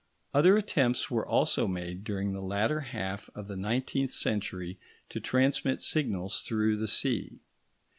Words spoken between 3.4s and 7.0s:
the nineteenth century to transmit signals through the